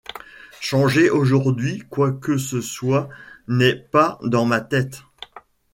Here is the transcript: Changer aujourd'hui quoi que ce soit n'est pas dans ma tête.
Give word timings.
Changer 0.61 1.11
aujourd'hui 1.11 1.83
quoi 1.87 2.11
que 2.11 2.35
ce 2.39 2.59
soit 2.59 3.07
n'est 3.47 3.75
pas 3.75 4.17
dans 4.23 4.45
ma 4.45 4.59
tête. 4.59 5.03